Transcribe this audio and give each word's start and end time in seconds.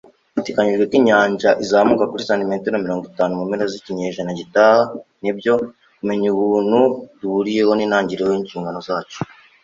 biteganijwe 0.35 0.83
ko 0.89 0.95
inyanja 0.99 1.49
izamuka 1.63 2.09
kuri 2.11 2.27
santimetero 2.27 2.77
mirongo 2.85 3.03
itanu 3.11 3.33
mu 3.39 3.43
mpera 3.49 3.65
z'ikinyejana 3.71 4.31
gitaha. 4.39 4.79
nibyo, 5.21 5.53
kumenya 5.97 6.27
ubumuntu 6.31 6.79
duhuriyeho 7.19 7.71
nintangiriro 7.75 8.29
yinshingano 8.33 8.79
zacu 8.87 9.19